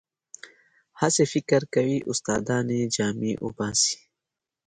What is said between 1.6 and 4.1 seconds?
کوي استادان یې جامې وباسي.